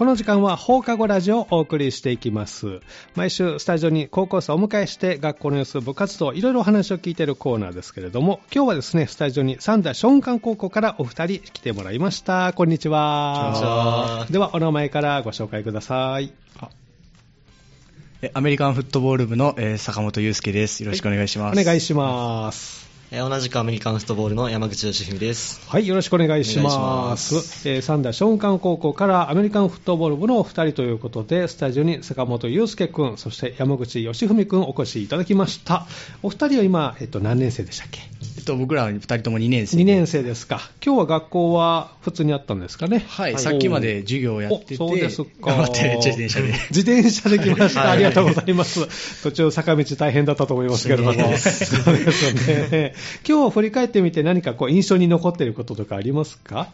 [0.00, 2.80] この時間は放課後ラジオをお送りしていきます。
[3.16, 12.54] 毎週スタジオに高校生をお迎えして学校の様子、部活動、いろいろお話を聞いているコーナーですけれども、今日はですね、スタジオに三田松漢高校からお二人来てもらいました。
[12.54, 13.42] こんにちは。
[13.42, 16.32] こんにちはでは、お名前からご紹介ください。
[18.22, 20.82] えアメリカンフットボール部の、えー坂本祐介です。
[20.82, 21.60] よろしくお願いします。
[21.60, 22.89] お願いします。
[23.12, 25.60] えー同じくアメリカンフットボールの山口義文です。
[25.68, 26.76] はい、よろしくお願いします。
[26.76, 35.86] お願いしますえー三田松漢高校からアメリカンフットボール部のお二人ということで、スタジオに坂本祐介君、そして山口義文君お越しいただきました。
[36.22, 37.98] お二人は今、えっと、何年生でしたっけ？
[38.38, 39.76] えっと、僕ら二人とも2年生。
[39.78, 40.60] 2年生ですか。
[40.84, 43.04] 今日は学校は普通にあったんですかね？
[43.08, 45.30] はい、さっきまで授業をやってて、おそうですか。
[45.42, 46.52] 頑張って自転車で。
[46.70, 47.80] 自転車で来ました。
[47.80, 48.86] はいありがとうございます。
[49.24, 51.12] 途中坂道大変だったと思いますけれども。
[51.12, 51.36] そうで
[52.12, 52.32] すよ
[52.70, 52.94] ね。
[53.28, 56.68] 今日振り返ってみて何かこう印象に残っていることとかありますか？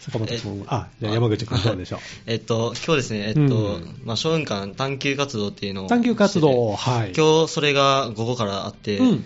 [0.00, 0.66] 坂本君は。
[0.68, 1.98] あ、じゃあ山口君どうでしょう？
[2.26, 3.46] えっと、今日ですね、えっと、う
[3.78, 5.88] んまあ、小雲間探究活動っていうのを。
[5.88, 7.12] 探究活動、はい。
[7.16, 9.24] 今日それが午後からあって、うん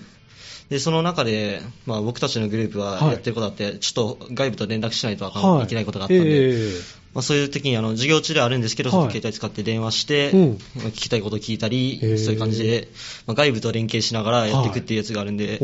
[0.71, 3.13] で、その中で、まあ、僕たちのグループははい。
[3.13, 5.65] やってることあって、ちょっと外部と連絡しないとあかん、はい。
[5.65, 6.73] い、けないことがあったんで、ええ
[7.15, 9.11] まあ、そういう時にあの授業中ではあるんですけど、はい。
[9.11, 10.59] 携帯使って電話して、うん。
[10.77, 12.89] まあ聞きたいことを聞いたり、へーそういう感じで、
[13.27, 15.59] まあ、外部と連携しながらやっていくっていうやつがあるんで、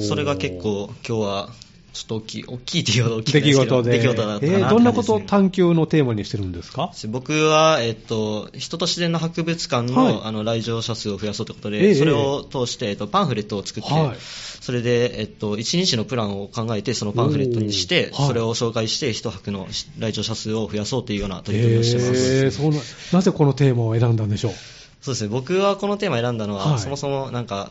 [0.00, 1.48] それが結構今日は
[1.92, 3.90] ちょっと大きい、大きいっていうほど大きい出来事で。
[3.92, 6.90] 出来事だったえーどんなことを探究のテーマにしてるんですか？
[7.08, 10.20] 僕は、えっと、人と自然の博物館の,、はい。
[10.24, 11.82] あの来場者数を増やそうということええ。
[11.88, 14.16] で、それを通して、えっと、パンフレットを作って、はい。
[14.18, 19.66] それで、えっと、1日のプランを考えて、そのパンフレットにして、それを紹介して、一泊の
[19.98, 22.44] 来場者数を増やそうというような取り組みをしてます。
[22.44, 22.80] えーそうな
[23.12, 24.52] なぜこのテーマを選んだんでしょう？
[25.02, 26.78] そうですね、僕はこのテーマを選んだのは、はい。
[26.78, 27.70] そもそもなんか、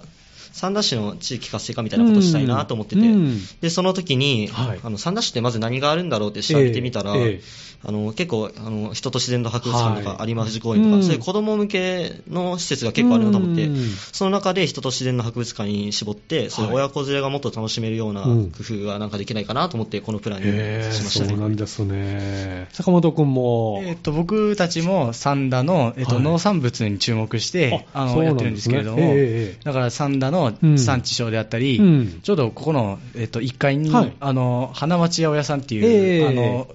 [0.52, 3.40] 三田市の地域活性化みたいなことをしたいなと思ってて、うんうん。
[3.62, 4.80] でその時に、はい。
[4.84, 7.22] あの三田市ってまず何があるんだろうって調べてみたら、ええ。
[7.22, 11.04] ええあの結構あの、人と自然の博物館とはいか、有馬富士公園とか、うん。
[11.04, 13.90] そういう子供向けの施設が結構あるなと思って、うん。
[14.12, 18.52] その中で人と自然の博物館に絞って、そういう親子連れがもっと楽しめるようなうん。
[18.52, 21.30] 工夫がなんかできないかなと思って、このプランにしましたね。
[21.32, 22.68] そうなんですね。
[22.72, 23.82] 坂本君も？
[23.84, 26.24] えっと、僕たちも三田の、えっとはい。
[26.24, 29.60] 農産物に注目して、あそうなんですねあのやってるんですけれども、ええええ。
[29.64, 30.80] だから三田のうん。
[30.80, 32.20] 産地消であったり、うん。
[32.22, 34.14] ちょうどここの、えっと、1階に、はい。
[34.20, 36.28] あの花町八百屋さんっていう、ええ。
[36.28, 36.68] あの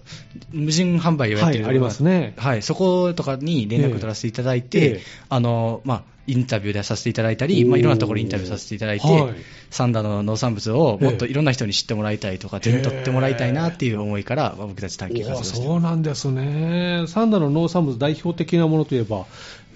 [0.52, 2.34] 無人販売をやってる、はいありますね。
[2.36, 5.02] はい、そことかに連絡取らせていただいて、ええ。
[5.28, 9.34] あのまあ、インタビューでさせていただいたり、まあ、いろんなところにインタビューさせていただいて、はい。
[9.70, 17.04] サンダの農産物をもっといろんな人に知ってもらいたいとか、手に取ってもらいたいなっていう思いから、まあ僕たち探究活動そうなんですね。
[17.06, 19.26] 三田の農産物代表的なものといえば、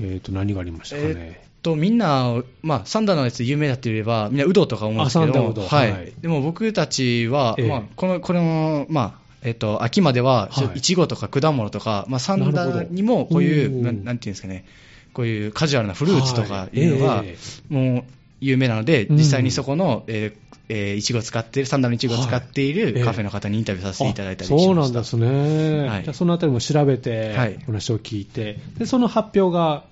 [0.00, 1.08] えっ、と、何がありましたかね。
[1.16, 6.12] えっと、みんな、まあ、サンダのやつ有名だって言えば、みんなうどとか思うんですけどはい、はい。
[6.20, 7.68] でも僕たちは、ええ。
[7.68, 10.78] まあ、この、この、まあ、えっと、秋まではは、い。
[10.78, 12.84] いちごとか果物とか、まあ、サンダなるほど。
[12.84, 14.64] にもこういう、うんなんなんていうんですかね、
[15.12, 16.80] こういうカジュアルなフルーツとかい。
[16.80, 17.36] うのがはいえ、
[17.68, 18.04] もう
[18.40, 19.16] 有名なので、うん。
[19.16, 22.92] 実際にそこの、えーえーいちご使ってる、サンダのいちごを使っていはいええ。
[23.00, 24.70] るカフェの方にインタビューさせていただいたりしました。
[24.70, 25.88] あそうなんですね。
[25.88, 26.02] はい。
[26.04, 27.58] じゃあそのあたりも調べて、はい。
[27.62, 29.84] お話を聞いて、で、その発表が、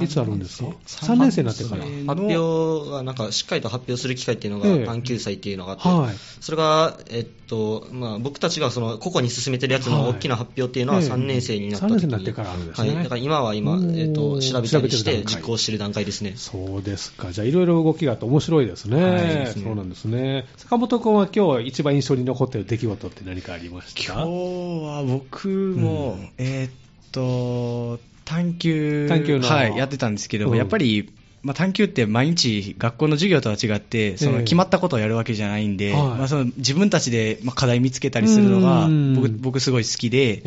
[0.00, 1.42] いつあるんですか ?3 年生。
[1.42, 1.82] になってから。
[1.82, 4.86] 発表はなんかしっかりと発表する機会っていうのがええ。
[4.86, 6.16] 探究祭っていうのがあって、はい。
[6.40, 11.94] それが、えっとまあ、僕たちがその個々に進めてるやつの大きな発表っていうのははい3年生になった3時。
[11.94, 12.94] に、年生になってからあるんですね。
[12.94, 16.34] はい、だから今は今、えっと、調べたりして実行してる段階ですね。
[16.36, 17.32] そうですか。
[17.32, 19.02] じゃあ、いろいろ動きがあって面白いですね。
[19.02, 19.18] は
[19.50, 19.52] い。
[19.52, 20.46] そうなんですね。
[20.56, 24.12] 坂本君は今日一番印象に残っている出来事って何かありました？
[24.14, 24.28] 今日
[24.86, 26.30] は僕も、うん。
[26.38, 26.70] えーっ
[27.12, 27.98] と、
[28.30, 29.48] 探究探究の。
[29.48, 30.58] はい、やってたんですけども、うん。
[30.58, 34.28] やっぱり、まあ、探究って毎日学校の授業とは違って、そえ。
[34.28, 36.02] えの決まったことをやるわけじゃないんで、はい。
[36.18, 40.42] まあ、その自分たちでまあ課題見つけたりするのがうん僕、僕すごい好きで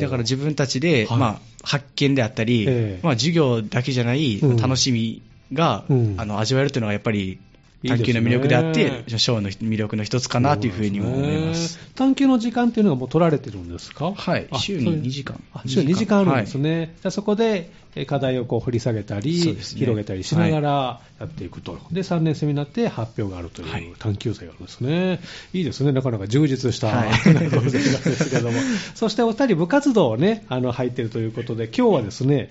[0.00, 1.18] だから自分たちで、はい。
[1.18, 3.00] まあ、発見であったり、ええ。
[3.02, 4.56] まあ、授業だけじゃないうん。
[4.56, 5.22] 楽しみ
[5.52, 6.14] が、うん。
[6.16, 7.40] あの味わえるというのがやっぱり
[7.86, 11.76] 探究の魅力であって、ショーの魅力の一つかなというふうにも思います。
[11.78, 14.12] ね探究の時間っていうのがもう取られてるんですか？
[14.12, 16.94] はいあ週にそういう2時間あ週に2時間あるんですね。
[16.96, 21.78] じゃあそこでえ課題をこう掘り下げたり、ね広げたりしながらやっていくと。
[21.90, 25.20] で、3年生になって発表があるとはいいう探究祭があるんですね。
[25.52, 25.92] いいですね。
[25.92, 27.08] なかなか充実した、はい
[27.50, 27.80] ご生活で
[28.16, 28.58] すけども。
[28.94, 32.50] そしてお二人部活動をね、あの、入っているということで、今日はですね、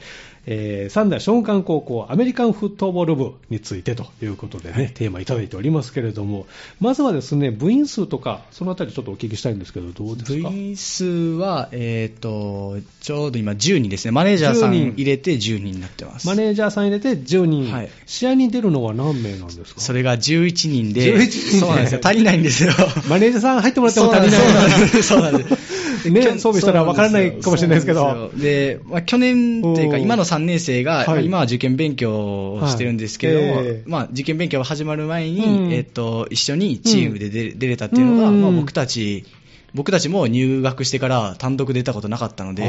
[0.51, 6.47] えー、三田松漢高校アメリカンフットボール部についてということでね、テーマいただいておりますけれども、
[6.79, 10.49] まずはですね、部員数とか、そのあたりちょっとお聞きしたいんですけど、どうですか？
[10.49, 14.93] 部員数は、えー、とちょうど今10人ですね、マネージャーさん10人。
[14.93, 16.25] 入れて10人になってます。
[16.25, 17.89] マネージャーさん入れて10人、はい。
[18.07, 19.79] 試合に出るのは何名なんですか？
[19.81, 21.59] それが11人で、11人で。
[21.59, 22.71] そうなんですよ、足りないんですよ。
[23.07, 24.79] マネージャーさん入ってもらっても足りない。
[24.79, 25.03] です。
[25.03, 25.78] そうなんです。
[26.05, 28.31] ね、装備したらわからないかもしれないですけど。
[28.35, 33.65] でまあ、去年っていうか、うん今の3年生が、今は受験勉強をしてるんですけども、はい。
[33.65, 33.83] ええ。
[33.85, 35.73] まあ、受験勉強が始まる前に、うん。
[35.73, 38.41] えっと、一緒にチームで出,、出れたっていうのが、うん。
[38.41, 39.25] まあ、僕たち、
[39.73, 42.67] 僕たちも入学してから単独で出たことなかったので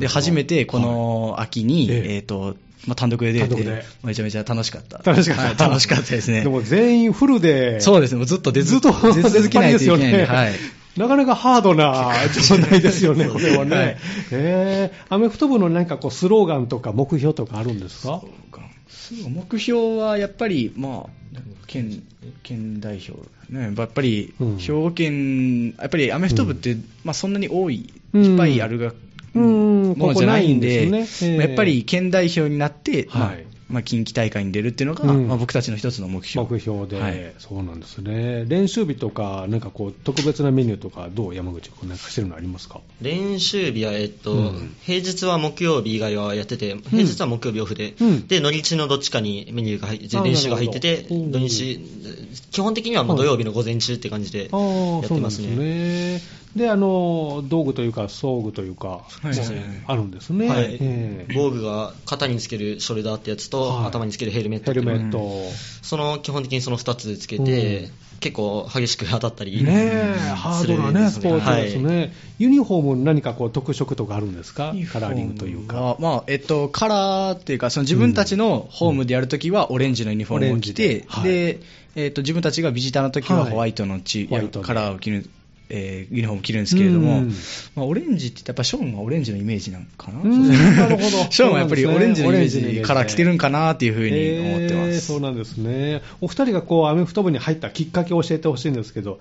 [0.00, 2.14] で初めてこの秋に、はいええ。
[2.16, 2.56] えっと
[2.86, 4.98] まあ、単独で出れてめちゃめちゃ楽しかった。
[4.98, 5.42] 楽しかった。
[5.44, 6.42] はい楽しかったですね。
[6.42, 7.80] でも全員フルで。
[7.80, 10.52] そうですね、もうずっと出ずっと出続けないといけないんで、出っ張りはい。
[10.96, 12.12] なかなかハードな
[12.48, 13.76] 状態ですよね、これはね。
[13.76, 13.96] はい。
[14.32, 18.22] えー、アメフト部のなんかこうスローガンとか目標とかあるんですか？
[19.28, 22.02] 目標はやっぱり、まあ、県
[22.42, 23.12] 県代表、
[23.52, 24.58] ね、やっぱりうん。
[24.58, 28.92] 兵庫県、やっぱりアメフト部って、まあ、そんなに多い、うんいっぱいあるが、
[29.34, 29.94] うん。
[29.96, 31.30] ものじゃないんで、ここないんですね。
[31.30, 33.36] ええまあやっぱり県代表になって、まあはい。
[33.36, 35.28] まあ、近畿大会に出るっていうのが、うん。
[35.28, 36.46] まあ、僕たちの一つの目標。
[36.46, 37.34] 目標で、はい。
[37.38, 38.44] そうなんですね。
[38.46, 42.80] 練習日とか、なんかこう、特別なメニューとか、どう山口君なんかしてるのありますか？
[43.00, 44.74] 練習日は、えっと、うん。
[44.82, 48.26] 平日は木曜日以外はやってて、平日は木曜日オフで、うん。
[48.26, 51.80] で、土日のどっちかにメニューが入って、あ練習が入ってて、土日、
[52.50, 56.20] 基本的にはもう土曜日の午前中って感じでああ、やってますね。
[56.54, 56.64] ね。
[56.64, 59.32] で、あの、道具というか、装具というか、はい。
[59.86, 60.48] あるんですね。
[60.48, 60.64] はい。
[60.74, 61.26] ええ。
[61.34, 63.86] 防具が肩につけるショルダーってやつと、はい。
[63.86, 64.86] 頭につけるヘルメットヘっていう。
[64.86, 65.50] のルメット。
[65.82, 67.90] その基本的にその2つつけて、うん。
[68.20, 71.96] 結構激しく当たったり、ねえ、ハードなね、スポーツですね。
[71.96, 72.12] はい。
[72.38, 74.74] ユニフォーム何かこう特色とかあるんですか？
[74.92, 75.80] カラーリングというか。
[75.80, 81.04] はまあえっと、カラーっていうか、その自分たちのホームでやるときはオレンジのユニフォームを着て、で。
[81.08, 81.24] はい。
[81.24, 81.60] で
[81.94, 83.50] えっと、自分たちがビジターのときははい。
[83.50, 85.28] ホワイトのチ、ホワイトでカラーを着る、
[85.74, 87.32] えーユニフォームを着るんですけれども、うん
[87.74, 95.06] まあ、オレンジってやっぱショーンはオレンジのイメージなのかな、うんなるほど ショーンはやっぱりオレンジのイメージのイメージジカラー着てるんかなっていうふうに思ってまえーす。
[95.06, 96.02] そうなんですね。
[96.20, 99.18] お二人がこう、アメフト部に入ったきっかけを教えてほしいんですけど、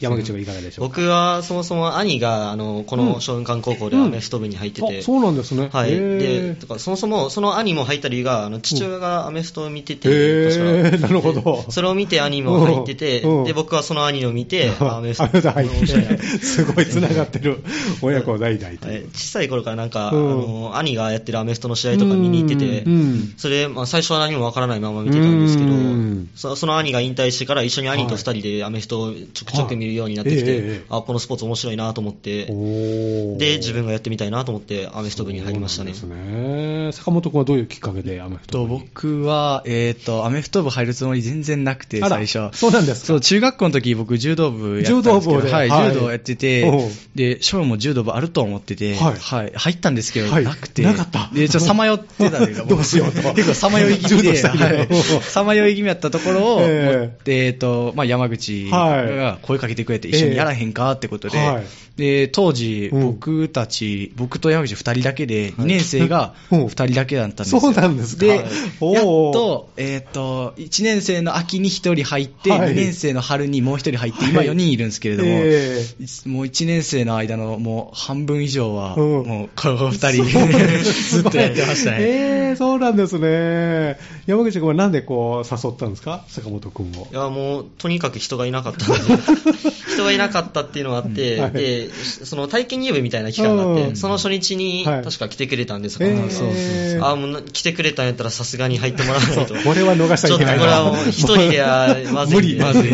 [0.00, 0.96] 山口はいかがでしょうか？
[1.00, 5.68] 僕はそもそも兄があのこの松雲館高校でアメフト部に入ってて、あそうなんですね。
[5.72, 10.96] はい、でとかそもそもその兄も入った理由があの父親がアメフトを見てて、へ確か。
[10.96, 11.64] ーなるほど。
[11.70, 13.44] それを見て兄も入ってて、うん。
[13.44, 15.24] で僕はその兄を見て、あアメフト。
[15.24, 17.62] アメフト入って、すごい繋がってる。
[18.02, 19.02] 親子代々とはい。
[19.12, 20.30] 小さい頃からなんか、うん。
[20.30, 23.34] あの兄がやってるアメフトの試合とか見に行ってて、うん。
[23.36, 35.92] それ、まあ、最初は何もわからないまま見てたんですけどうん、そその兄が引退してから一緒に兄と二人でアメフトをちょくちょく見るようになってきて、はいええあこのスポーツ面白いなと思って、で自分がやってみたいなと思ってアメフト部に入りましたね。
[35.92, 36.90] ですね。
[36.92, 42.56] 坂本君はどういうきっかけでアメフト部に僕は、えっとアメフト部入るつもり全然なくて、最初。
[42.56, 61.64] そうなんですかそう、中学校の時僕柔道部やったんですけど、柔道部はい、はい柔道やってて、で、ショーも柔道部あると思ってて、はいはい入ったんですけど、はいなくて、なかったで、ちょっとさまよってたんでどうしようと結構さまよい気味で、さまよい気味やったところを、ええ持ってえっと、まあ、山口がこ声かけてくれて、一緒にやらへんかってことで、はい。
[61.96, 63.06] で、当時、うん。
[63.06, 66.66] 僕たち、僕と山口2人だけで、2年生が うん。
[66.66, 67.60] 2人だけだったんですよ。
[67.60, 68.24] そうなんですか？
[68.26, 68.44] で、やっ
[69.02, 72.72] と、えっ、と、1年生の秋に1人入って、はい。
[72.72, 74.30] 2年生の春にもう1人入って、はい。
[74.30, 75.84] 今4人いるんですけれども、え
[76.24, 79.26] いもう1年生の間のもう半分以上は、うん。
[79.26, 80.24] もうこの2人、
[81.10, 81.96] ずっとやってましたね。
[82.00, 83.98] えー、そうなんですね。
[84.26, 86.24] 山口君はなんでこう誘ったんですか？
[86.28, 87.08] 坂本君を。
[87.10, 87.14] い。
[87.14, 89.45] やもうとにかく人がいなかったので
[89.92, 91.52] 人がいなかったっていうのがあって、はい。
[91.52, 93.96] でその体験入部みたいな期間があって、うん。
[93.96, 95.04] その初日にはい。
[95.04, 96.30] 確か来てくれたんですえが、ー。
[96.30, 99.54] そうあもう来てくれたんやったらさすがに入ってもらわないと。
[99.54, 102.90] これは逃しちゃいけないちょっとこれは一人ではまずいまずい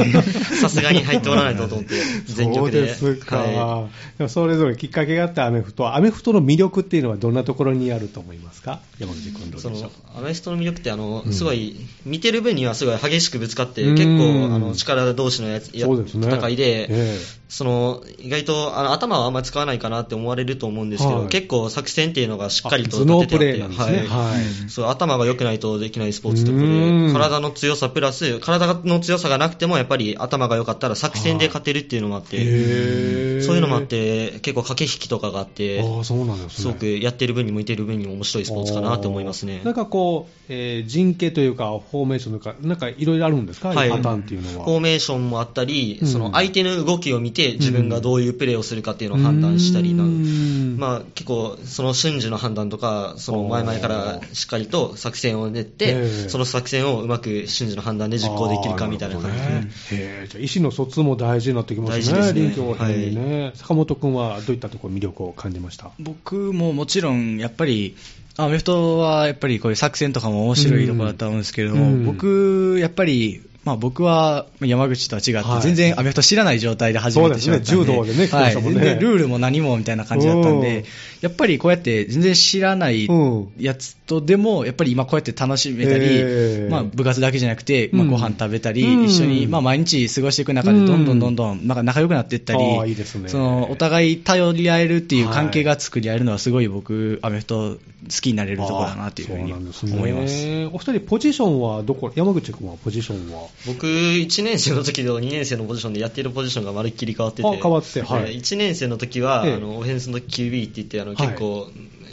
[0.60, 1.94] さすがに入ってもらわないとと思って
[2.26, 2.94] 全力で。
[2.94, 10.14] そうですか、はでもそれぞれきっかけがあってアメフト、アメフトの魅力っていうのはどんなところにあると思いますか、山口君、どいうそでしょう？
[10.14, 11.32] のアメフトの魅力ってあの、うん。
[11.32, 13.94] すごい見てる分にはすごい激しくぶつかってうん。
[13.94, 16.28] 結構あの力同士のやつやそうですね。
[16.30, 17.18] 戦いで、え
[17.52, 21.28] その意外とあの頭はあんまり使わないかなって思われると思うんですけど、はい。
[21.28, 27.12] 結構作戦っていうのがしっかりと立ててあって頭が良くないとできないスポーツというこうん。
[27.12, 36.48] とで体の強さプラス体の強さがなくてもやっぱり頭が良かったら作戦で勝てるっていうのもあって、そういうのもあって結構駆け引きとかがあってああそうなんですね。
[36.50, 39.60] すごくやってる分に向いてる分にも面白いスポーツかなと思いますね。
[39.62, 43.90] なんかこう、えー陣形というか、フォーメーションとか、なんかいろいろあるんですか、はい。
[43.90, 44.64] パターンっていうのは。
[44.64, 46.08] フォーメーションもあったり、うん。
[46.08, 50.76] その相手の動きを見て自分がどういうプレーをするかっていうのを判断したりなうん。
[50.78, 56.28] まあ、結構、その瞬時の判断とか、その前々からしっかりと作戦を練っえて、え。
[56.28, 59.38] その作戦をうまく瞬時の判断で実行できるかみたいな感じ。
[59.38, 59.70] で、ね。
[59.90, 60.28] へー。
[60.28, 62.40] じゃあ意思の疎通も大事になってきますね、大事ですね。
[62.40, 67.96] 臨機応変にね、坂本君はどういったところ、魅力を感じました僕ももちろん、やっぱり、
[68.36, 72.06] アメフトはやっぱりこういう作戦とかも面白いところだと思うんですけれども、うん。
[72.06, 75.62] 僕、やっぱり、まあ、僕は山口とは違って、はい。
[75.62, 78.26] 全然アメフト知らない状態で始めてしまったんで、そうですね。
[78.26, 80.60] 柔道でね全然ルールも何もみたいな感じだったんうん。
[80.62, 80.84] で、
[81.20, 83.52] やっぱりこうやって全然知らないうん。
[83.58, 89.04] やつとでも、やっぱり今こうやって楽しめたり、えーまあ、部活だけじゃなくて、まあ、うんご飯食べたり、うん。
[89.04, 91.04] 一緒に、まあ、毎日過ごしていく中で、どん。
[91.04, 92.96] どんどんどんなんか仲良くなっていったり、
[93.28, 97.78] そのお互い頼り合えるっていう関係が作り合えるのは、すごい僕、アメフト好
[98.08, 100.46] きになれるところだなというふうに思います。
[100.72, 103.51] お二人、ポジションはどこ、山口君はポジションは？
[103.66, 108.22] 僕、1年生の時と2年生のポジションでやっているポジションがまるっきり変わってて、あ変わってはい。
[108.22, 109.54] えー1年生の時は、ええ。
[109.54, 111.28] あのオフェンスの QB って言って、あのはい。
[111.28, 111.70] 結構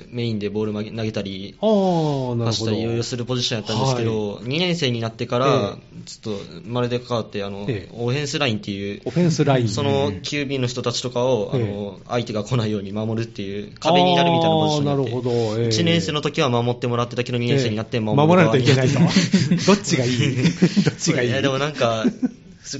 [0.10, 1.56] メインでボール投げ投げたり。
[1.60, 7.94] 走ったりいろいろするポジションやったんですけど、2年生になってから、ちょっとまるで変わって、あのええ。
[7.94, 9.68] オフェンスラインっていうオ、フェンスライン。
[9.70, 11.60] その QB の人たちとかを、あえ。
[11.60, 15.32] の相手が来ないように守るっていう壁になるみたいなポジションになるほど。
[15.32, 15.68] ええ。
[15.70, 19.00] 1年生の時は守ってもらってたけど2年生になって守る守らないといけないと。
[19.68, 20.36] どっちがいい？
[20.84, 21.28] どっちがい？
[21.28, 22.06] いやでもなんか、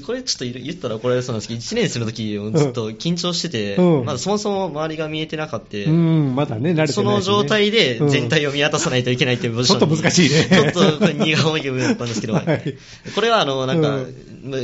[0.04, 4.04] これちょっと言ったら怒られそうなんですけど、1年生の時ずっと緊張してて、うん。
[4.04, 10.72] まだそもそも周りが見えてなかった、うん、まだね、慣れてないしね、その状態でうん全体を見渡さないといけないっていうポジションにちょっと難しいね。
[10.72, 12.76] ちょっと荷が重い部分だったんですけど、 はい。
[13.14, 14.04] これはあの、なんか、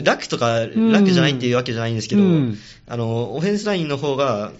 [0.04, 2.58] 楽とか楽じゃないっていうわけじゃないんですけど、うん。
[2.87, 4.52] あの、オフェンスラインの方が、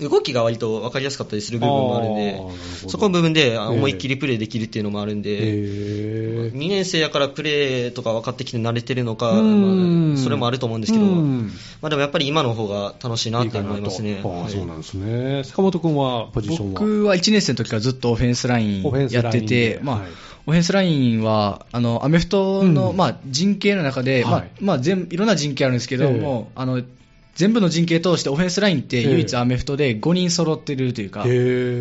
[0.00, 2.40] 動きが割と分かりやすかったりする部分もあるんで
[2.88, 3.76] そこの部分であええ。
[3.76, 6.52] 思いっきりプレーできるっていうのもあるんで、へー。
[6.52, 10.14] 2年生やからプレーとか分かってきて慣れてるのか、うん。
[10.14, 11.50] まあそれもあると思うんですけど、うん。
[11.80, 14.16] まあ、でもやっぱり今の方が楽しいなって思いますね。
[14.16, 14.22] いい。
[14.22, 15.44] そうなんですね。
[15.44, 16.80] 坂本君はポジションは？
[16.80, 20.08] 僕は1年生の時からずっとオフェンスラインやってて、まあはい
[20.48, 22.96] オフェンスラインはあのアメフトの、うん。
[22.96, 24.50] まあ、陣形の中で、まあはい。
[24.60, 26.20] まあ、全いろんな陣形あるんですけど、ええ。
[26.20, 26.82] もうあの
[27.36, 31.24] 全部の陣形通してオフェンスラインって唯一アメフトで5人揃ってるというか、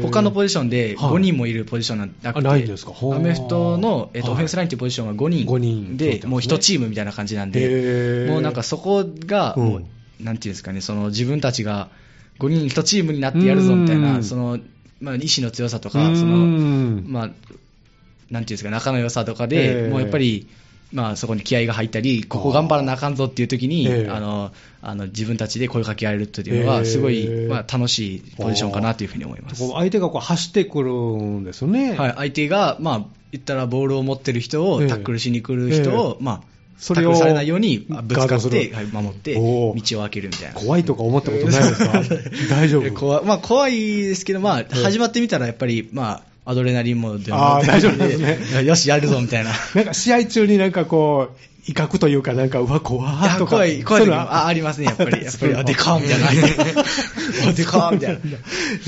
[0.01, 1.11] 他のポジションではい。
[1.13, 2.63] 5人もいるポジションなんなくあて、ない
[3.13, 4.35] アメフトの、えっとはい。
[4.35, 5.97] オフェンスラインっていうポジションは5人5人。
[5.97, 9.55] で、もう1チームみたいな感じなんで、もうなんかそこが、
[10.19, 11.89] なんていうんですかね、その自分たちが
[12.39, 14.01] 5人1チームになってやるぞみたいうん。
[14.01, 14.59] な、その
[14.99, 16.15] まあ、意志の強さとうか、ん。
[16.15, 16.47] その
[17.07, 17.29] まあ、
[18.29, 19.89] なんていうんですか、仲の良さとかで、ええ。
[19.89, 20.47] もうやっぱり、
[20.95, 24.09] まあ、そこに気合が入ったり、ここ頑張らなあかんぞっていう時に、ええ。
[24.09, 29.67] あのあの自分たちで声かけ合えるっていうのは、ええすごい、まあ、楽しいポジションかなというふうに思います。
[29.67, 31.95] 相手がこう走ってくるんですよね。
[31.97, 34.87] はい、相手が、まあ、言ったらボールを持ってる人を、ええ。
[34.87, 36.41] タックルしに来る人を、えまあ、
[36.77, 40.53] それをタックルされないようにあぶつかって、はい、守って、道を開けるみたいな。
[40.53, 42.03] 怖いとか思ったことないですか？
[42.55, 42.85] 大丈夫。
[42.85, 44.67] え怖いまあ、怖いですけど、まあ、え。
[44.71, 49.51] 始まってみたらやっぱり、まあ、アドレナリンも出あー大丈夫ですね よし、やるぞみたいな。
[49.73, 51.37] なんか試合中になんかこう、
[51.67, 53.65] 威嚇というか、なんか、うわ、怖いーとか。
[53.65, 55.11] や怖い、怖いあありますね、やっぱり。
[55.25, 56.27] やっぱり、あ、でかーみたいな。
[57.49, 58.19] あ、でかーみたいな。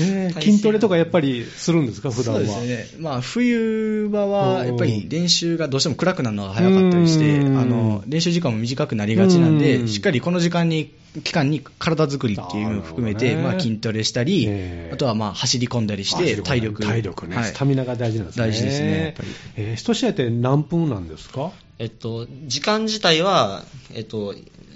[0.00, 2.40] えー筋トレとかやっぱりするんですか、普段は？
[2.46, 3.00] そうですね。
[3.00, 13.42] まあ、冬場は、やっぱりうん練習がどうしても暗くなるのが早かったりして、うんあの、練習時間も短くなりがちなんうで、んしっかりこの時間に、期間に体作りっていうのを含めて、ね。
[13.42, 14.90] まあ、筋トレしたりえ、え。
[14.92, 16.82] あとはまあ、走り込んだりして、体力。
[16.82, 17.44] 体力ね、はい。
[17.46, 18.46] スタミナが大事なんですね。
[18.46, 19.28] 大事ですねやっぱり。
[19.56, 21.52] えー一試合って何分なんですか？
[21.78, 24.34] えっと、時間自体は、えっと、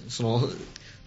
[0.09, 0.49] その、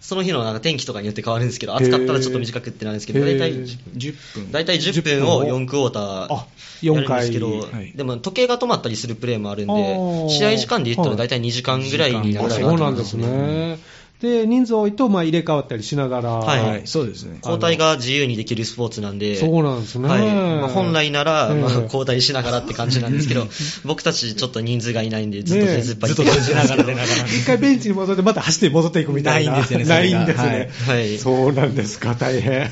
[0.00, 4.52] その日のなんか天気とかによって変わるんですけど、暑かったらちょっと短くってなるんですけど、大体、10分。
[4.52, 6.46] 大体10分を4クォーターあ
[6.82, 7.92] やるんですけ4ど、回はい。
[7.96, 13.78] でも時計が止まったりするプレーもあるんあでー、試合時間で言ったら大体2時間ぐらいになあるかなとそうなんですね。
[14.26, 14.40] ね。
[14.40, 16.30] で、人数多いと、まあ、入れ替わったりしながら。
[16.30, 17.38] はいはい、そうですね。
[17.42, 20.08] 交代が自由にできるスポーツなんで、そうなんですね。
[20.08, 23.46] はいまあ、本来なら、ええまあ、交代しながらって感じなんですけど、
[23.84, 29.52] 僕たちちょっと人数がいないんで、ずっとずっぱりって感じなんですけど、一回ベンチに戻って、また走って戻っていくみたいな。
[29.52, 30.70] ないんですよねそないんですね。
[30.86, 32.70] はいそうなんですか、大変。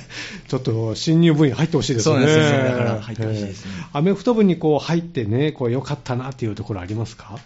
[0.49, 2.15] ちょっと、新入部員入ってほしいですね。
[2.15, 7.39] そうなんですよだから入ってほしいですアメフト部にこう入ってね、こう良かったなっていうところありますか？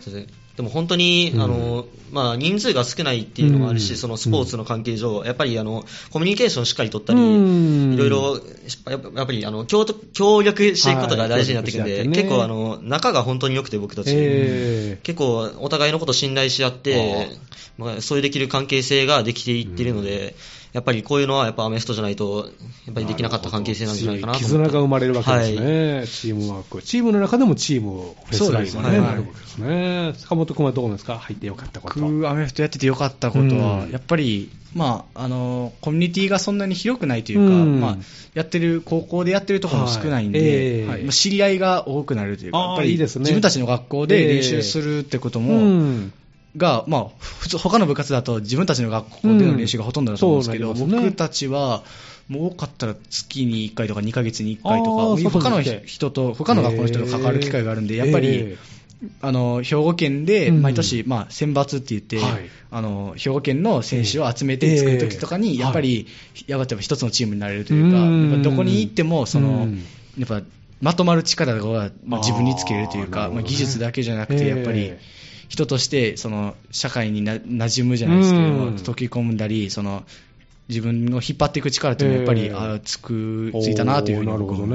[0.00, 1.40] そうですねでも本当に、うん。
[1.40, 3.96] あのまあ、人数が少ないっていうのもあるし、うん。
[3.96, 7.94] そのスポーツの関係上、やっぱりあのコミュニケーションしっかり取ったり、うん。
[7.94, 8.40] いろいろ、
[8.90, 14.10] やっぱりあの協協力していくことが大事になってくるんで、結構あの、仲が本当に良くて、僕たち。
[14.10, 17.28] ええ結構お互いのこと信頼し合って、
[17.76, 20.34] まあ、そういうできる関係性ができていってるので、
[20.72, 22.50] やっぱりこういうのはやっぱアメフトじゃないと、
[22.86, 24.54] やっぱりできなかった関係性なんじゃないかなと思って。
[24.56, 26.06] 絆が生まれるわけですね、はい。
[26.06, 26.82] チームワーク。
[26.82, 30.12] チームの中でもチームフェスラインがなるわけですね。
[30.18, 31.18] 坂本君はどうですか？
[31.18, 32.00] 入ってよかったこと。
[32.00, 33.90] 僕、アメフトやっててよかったことは、うん。
[33.90, 37.80] やっぱり、まあ、あの、コミュニティがそんなに広くないというか、うん。
[37.80, 37.96] まあ、
[38.34, 40.48] やってる、高校でやってるところも少ないんで、はい。
[40.48, 41.02] ええはい。
[41.04, 43.22] まあ知り合いが多くなるというか、やっぱりいいですね。
[43.22, 46.12] 自分たちの学校で練習するってことも、うん
[46.56, 50.96] が、まあ、普通、他の部活だと自分たちの学校での練習がほとんどだと思うんですけど、うんね。
[51.00, 51.82] 僕たちは、
[52.28, 58.58] もう多かったら月に1回とか2ヶ月に1回とか、他の人と、他の学校の人と関わる機会があるんで、やっぱり、え
[59.20, 60.62] あの兵庫県でうん。
[60.62, 62.50] 毎年、まあ、選抜って言って、はい。
[62.70, 66.06] あの兵庫県の選手を集めて作るときとかに、ええやっぱり、
[66.46, 69.84] やっぱ一つのチームになれるというか、どこに行ってもその、うん。
[70.18, 70.42] やっぱ
[70.80, 74.92] まとまる力が、まあ、自分につけれるというか、まあ、技術だけじゃなくて、ええやっぱり
[75.48, 78.74] 人としてその社会にな馴染むじゃないですけども、うん。
[78.76, 80.04] 溶け込んだり、その
[80.68, 82.52] 自分を引っ張っていく力というのは、やっぱり、ええ。
[82.52, 84.68] あーつくついたなというふうにおーなるほど僕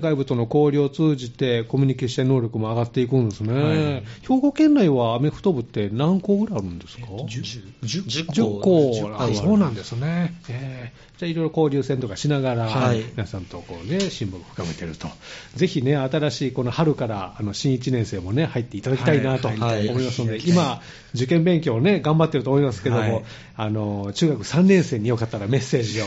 [0.00, 0.16] は思います。
[0.16, 0.16] ね。
[0.16, 3.52] 外部との交流を通じてコミュニケーション能力も上がっていくんですね。
[3.52, 4.04] はい。
[4.22, 13.02] 兵庫県内はアメフト部って何校ぐらいあるんですか？10 10校校、あそうなんですね、えーじゃあいろいろ交流戦とかしながら、はい。
[13.16, 15.08] 皆さんとこう、ね、親睦を深めてると、
[15.54, 19.86] ぜひね、新しいこの春からあの新1年生もね、入っていただきたいなと思はい。
[19.86, 20.82] いますので、今、
[21.14, 23.24] 受験勉強をね、頑張ってると思いますけども、はい。
[23.56, 26.04] あの中学3年生によかったらメッセージを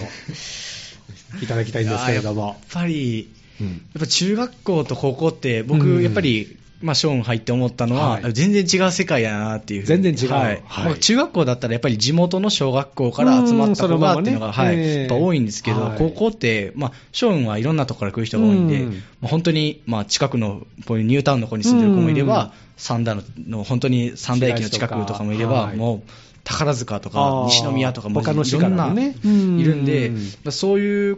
[1.41, 2.47] いただきたいんですけれども。
[2.47, 2.57] やっ。
[2.71, 3.67] ぱり、うん。
[3.67, 6.03] やっぱ中学校と高校って、僕、うん。
[6.03, 8.33] やっぱり、まあ、ショーン入って思ったのは、はい。
[8.33, 10.63] 全然違う世界やなっていう全然違うはい。
[10.65, 10.85] はい。
[10.85, 14.75] まあ中学校だったらやっぱり地元の小学校から集まった子がっていうのが、はい。
[14.77, 14.99] ええ。
[15.01, 15.97] やっぱ多いんですけど、はい。
[15.97, 18.93] 高校って、まあ、ショーンはいろんなところから来る人が多いんで、うん。
[18.93, 22.51] まあ本当に、まあ、近くのこういうニュータウンの子に住んでる子もいれば、うん。
[22.77, 25.75] 三田のの本当に三田駅の近くとかもいれば、はい。
[25.75, 26.01] もう
[26.45, 27.45] 宝塚とあかー。
[27.47, 30.13] 西宮とかも他の市いろんないるんで、
[30.49, 31.17] そういう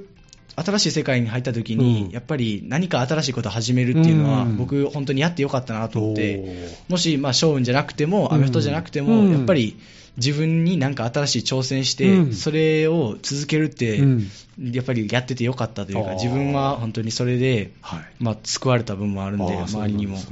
[0.55, 2.11] 新しい世界に入った時に、うん。
[2.11, 4.57] やっぱり何か新しいことを始めるっていうのは、うん。
[4.57, 8.33] 僕、本当にやってよかったなと思って、もし、まあ、ショーンじゃなくても、うん。
[8.33, 9.31] アメフトじゃなくても、うん。
[9.31, 9.77] やっぱり
[10.17, 12.33] 自分に何か新しい挑戦して、うん。
[12.33, 14.27] それを続けるって、うん。
[14.61, 18.01] やっぱりやっててよかったというか、自分は本当にそれで、はい。
[18.19, 20.17] まあ、救われた部分もあるんで、周りにも。
[20.17, 20.23] ね。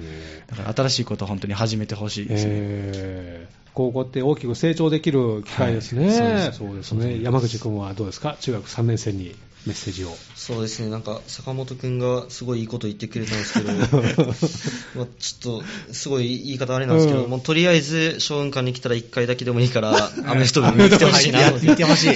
[0.48, 2.52] だから新しいことを本当に始めてほしいですね。
[2.54, 3.60] えー。
[3.74, 6.14] 高校って大きく成長できる機会ですね、はい。
[6.14, 9.36] そうですそうですね山口君はどうですか、中学3年生に
[9.66, 10.16] メッセージを。
[10.36, 13.74] そうですね、なんか坂本君がすごいいいこと言ってくれたんですけど、
[14.96, 15.64] まあちょっと
[15.94, 22.10] すごい言い方あれなんですけど、うんもうとりあえず小雲館に来たら1回だけでもいいから、アメフト部見に来てほしいな見てほしい。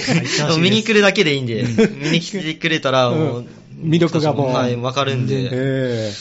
[0.58, 1.64] 見に来るだけでいいんで、
[2.02, 3.48] 見に来てくれたらもう、うん
[3.84, 6.12] 魅力がもうはい、わかるんで、え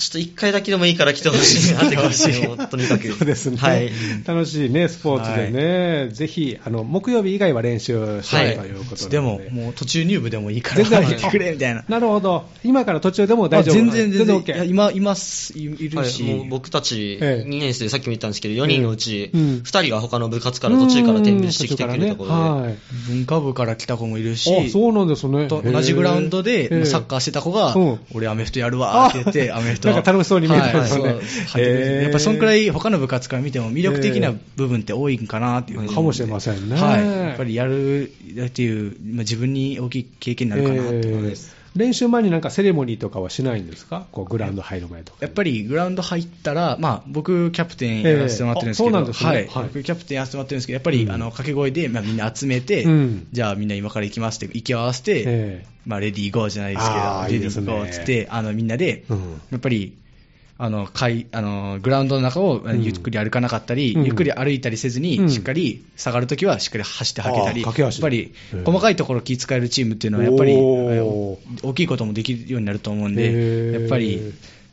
[0.00, 2.24] ちょっと1回だけでもいいから来てほしいなって感じ
[2.68, 3.08] とにかく。
[3.08, 3.90] ー そうですね、はい。
[4.26, 10.76] 楽しいね、スポーツでね、ぜひあの木曜日以外は練習してはいということで、でも、もう途中入部でもいいから。
[10.76, 11.84] 全然入ってくれみたいな。
[11.88, 14.40] なるほど、今から途中でも大丈夫あ全然全然。
[14.40, 17.48] OK いや今いますいいるはい、し、もう僕たちええ。
[17.48, 22.76] 2年生、さっきも言ったんですけど、4人のうちうん2人が他の部活から途中から転部してきてくれたことで、ねはい
[23.08, 25.46] 文化部から来た子もいるし、あそうなんですね。
[25.48, 28.00] と同じグラウンドでサッカーしてた子が、うん。
[28.14, 31.04] 俺アメフトやるわって言って、アメフトなんか楽しそうに見えたんはいですよ
[31.64, 36.76] ねやっぱりそんくらい他の部活から見ても魅力的な部分って多いんかなっていうかもしれませんね。
[36.76, 37.06] はい。
[37.06, 41.59] やっぱりやるっていう、まあ自分に大きい経験になるかなって思います。
[41.74, 44.06] えー練習前になんかセレモニーとかはしないんですか？
[44.12, 45.18] こうグラウンド入る前とか。
[45.20, 49.46] やっぱりグラウンド入ったら、まあ、僕、キャプテンやらせてもらってるんですけど、はい。
[49.46, 49.64] はい。
[49.66, 51.10] 僕、キャプテンやらせてもらってるんですけど、やっぱり、うん。
[51.12, 53.26] あの掛け声で、まあ、みんな集めて、うん。
[53.32, 59.40] じゃあみんな今から行きますって、息を合わせて、えまあ、レディーゴーじゃないですけど、レディーゴーっつって、あのみんなで、うん。
[59.52, 59.96] やっぱり、
[60.62, 62.82] あの階あのグラウンドの中をん。
[62.82, 64.04] ゆっくり歩かなかったり、うん。
[64.04, 65.30] ゆっくり歩いたりせずに、うん。
[65.30, 68.64] しっかり下がるときはしっかり走ってはけたり、やっぱりうん。
[68.64, 71.38] 細かいところ気使えるチームっていうのは、やっぱり大
[71.74, 73.80] きいこともできるようになると思うんへで、ー。
[73.80, 74.20] やっぱり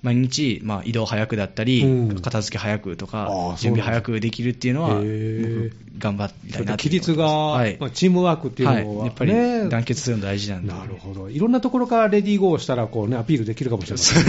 [0.03, 2.21] 毎日、まあ、移動早くだったり、うん。
[2.21, 5.69] 片付け早くとか準備早くできるっていうのは、へー。
[5.69, 7.77] 僕、頑張りたいなって規律が、はい。
[7.79, 9.67] まあ、チームワークっていうのは、はい、やっぱりね。
[9.69, 10.71] 団結するの大事なんで。
[10.71, 11.29] なるほど。
[11.29, 14.25] いろんなところからレディーゴーをしたら、こうね、アピールできるかもしれません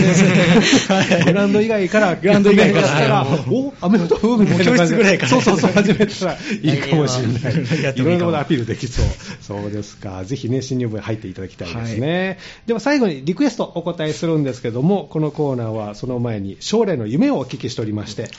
[1.18, 1.24] ね。
[1.26, 2.86] グラウンド以外から、グラウンド以外から。
[2.86, 3.40] したら、はい。
[3.50, 7.82] お、アメフト部みたいな感じでもう教室ぐらいからそうそうそう、始めたらいいかもしれない。
[7.82, 9.06] やってもいいかもいろんなことアピールできそう。
[9.42, 10.24] そうですか。
[10.24, 12.38] ぜひね、新入部に入っていただきたいですね。
[12.66, 18.30] では最後にリクエストお答えするんですけども、このコーナーはその前に将来の夢をお聞きしておりまして、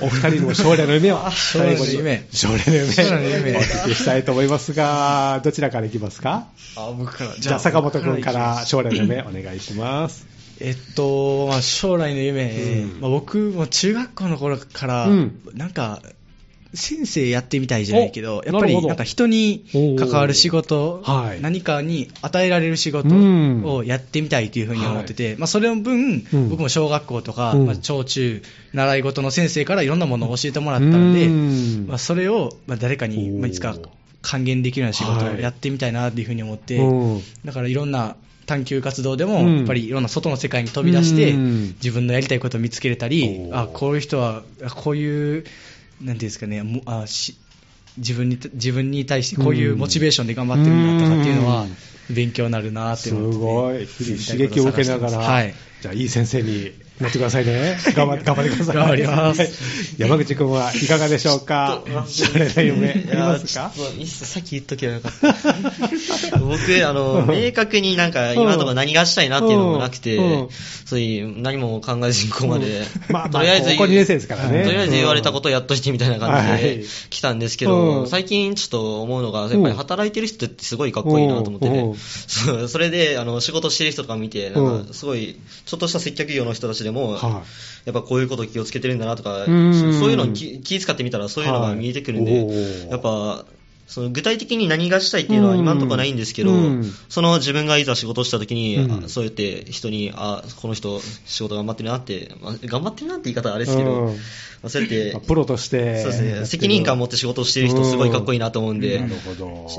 [0.00, 1.92] お二人の将来の夢を最後に
[2.32, 3.56] 将来の夢。
[3.56, 7.34] お聞きしたいと思いますが、どちらからいきますかあ僕から。
[7.36, 10.38] じゃあ坂本君から将来の夢お願いします。
[10.60, 13.00] えっと、まあ、将来の夢、うん。
[13.00, 15.40] まあ、僕も中学校の頃から、うん。
[15.54, 16.02] なんか、
[16.74, 19.64] 先生やってみたいじゃないけど、おやっぱりなんか人に
[19.98, 21.40] 関わる仕事、はい。
[21.40, 23.64] 何かに与えられる仕事うん。
[23.64, 26.48] をやってみたいというふうに思ってて、まあ、それの分、うん。
[26.50, 27.66] 僕も小学校とか、うん。
[27.66, 28.42] まあ、小中、
[28.74, 31.86] 習い事の先生からいろんなものを教えてもらったので、うん。
[31.88, 33.74] まあ、それをまあ誰かに、まあ、いつか
[34.20, 35.42] 還元できるような仕事をはい。
[35.42, 39.56] やってみたいなというふうに思って、うんだからいろんな探求活動でも、うん。
[39.58, 41.66] やっぱりいろんな外の世界に飛び出して、うん。
[41.82, 45.44] 自分のやりたいことを見つけれたりあこういう人は、あこういう、
[46.00, 47.36] なんていうんですかね、もあし
[47.96, 53.86] 自分に自分に対してこういうモチベーションで頑張ってるんだとかっていうのはうん、勉強になるなってってごい。
[53.86, 55.54] 日々刺激を受けながら、はい。
[55.80, 57.78] じゃあいい先生になってくださいね。
[57.94, 58.76] 頑張って、頑張ってください。
[58.76, 59.40] 頑張ります。
[59.40, 59.50] はい。
[59.98, 61.82] 山口くんはいかがでしょうか？
[62.06, 63.72] シャレな夢、ありますか？
[64.06, 66.38] さっき言っとけばよかった。
[66.38, 70.18] 僕、あの、明確になんか今のところ何がしたいなっていうのもなくて、
[70.86, 74.64] そういう何も考えずにここまで、まあまあとりあえず、高校二年生ですからね。
[74.64, 76.62] とりあえず言われたことをやっといてみたいな感じはい。
[76.62, 78.08] で来たんですけど、うん。
[78.08, 81.94] 最近ちょっと思うのが、やっぱり働いてる人ってすごいかっこいいなと思ってて、
[82.68, 87.42] それであの仕事してる人とか見て、なんかすごい、ちょっとした接客業の人たちでも、は
[87.84, 89.98] やっぱこういうこと気をつけてるんだなとか、うん。
[89.98, 92.90] そういうのに気気遣ってみたらそういうのが見えてくるんで、はい。
[92.90, 93.44] やっぱ、
[93.88, 104.16] その具体的に何がしたいっていうのは今のところないんですけど、うんその自分がいざ仕事をした時に、うんあそうやって人に、あ、この人仕事頑張ってるなって、まあ頑張ってるなって言い方はあれですけど、うん
[104.60, 106.02] まあそうやってまあ、プロとして。
[106.02, 109.00] そうですね、責任感を持って仕事をしてる人すごいかっこいいなと思うんで。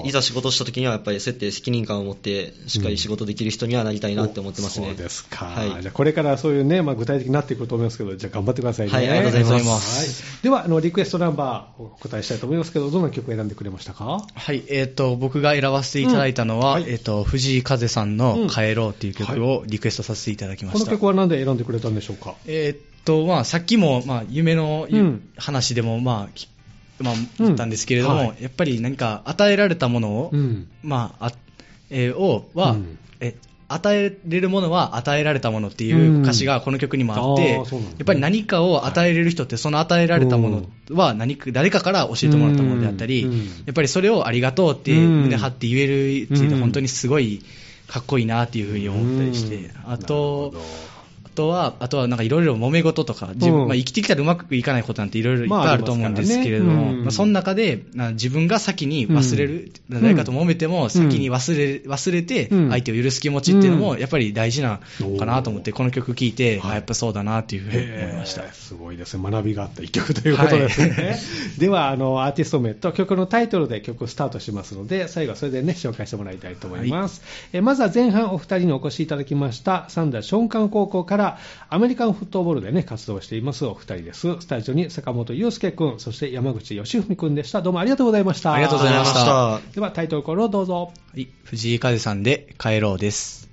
[0.06, 4.88] いざ仕事をした時にはやっぱりそうやって責任感を持ってしっかり仕事できる人にはなりたいなって思ってますね。
[4.88, 5.46] そうですか。
[5.46, 8.94] はいじゃあこれからそういうね、まあ、具体的になっていくと思いますけど、じゃあ頑張ってくださいね。
[8.94, 13.99] はいありがとうございますはいでは、あの、リクエストナンバーお答えしたいと思いますけど、どんな曲を選んでくれましたか？
[14.06, 16.84] はい、えっ、と、僕が選ばせていただいたのは、うん。
[16.84, 16.92] はい。
[16.92, 18.18] えっ、と、藤井風さんうん。
[18.18, 20.80] の帰ろうっていう曲をリクエストさせていただきました。
[20.80, 22.36] この曲は何で選んでくれたんでしょうか？
[22.46, 24.88] えっと、まあ、さっきも、まあ、夢の
[25.38, 26.48] 話でも、まあ、き
[27.00, 28.38] まあ、言ったんですけれども、うんはい。
[28.42, 30.68] やっぱり何か与えられたものを、うん。
[30.84, 31.32] まあ、あ
[31.90, 32.98] えーを、は、うん。
[33.20, 33.36] え、
[33.72, 37.66] 与えれるものは与えられたものっていう歌詞がこの曲にもあって、やっ
[38.04, 43.38] ぱり何かを与えれる人って、その与えられたものは何か、誰かから教えてもらったものであったり、うん。
[43.38, 47.44] やっぱりそれをありがとうってうん胸張って言えるっていううんのは本当にすごい
[47.88, 49.72] かっこいいなっていうふうに思ったりして、うん。
[49.86, 50.56] あと
[51.40, 53.68] とは、あとはなんかいろいろ揉め事とか、自分うん。
[53.70, 56.98] まあ、生きてきたらうまくいかないことなんていろいろいっまあぱいあると思うんですけれども、ますからね。
[56.98, 57.04] うん。
[57.04, 62.70] まあその中で、な自分が先に忘れる、うん誰かと揉めても先に忘れ忘れて、うん。
[62.70, 64.00] 相手を許す気持ちっていうのも、うん。
[64.00, 66.72] やっぱり大事なのかなと思って、この曲聴いて、はい。
[66.72, 68.52] あやっぱそうだなっていうふうに思いました。
[68.52, 69.32] すごいですね。
[69.32, 71.18] 学びがあった一曲ということですね。
[71.58, 77.22] では、あの、アーティスト名と曲のタイトルで曲スタートしますので、最後はそれでね、紹介してもらいたいと思います。
[77.54, 81.29] えまずは前半お二人にお越しいただきました、三田松漢高校から
[81.70, 84.40] アメリカンフットボールでね、活動していますお二人です。
[84.40, 87.62] スタジオに坂本祐介君、そして山口義文君でした。
[87.62, 88.54] どうもありがとうございました。
[88.54, 90.94] ありがとうございましたでは、タイトルコールをどうぞ。
[91.14, 93.49] はい、藤井風さんで帰ろうです。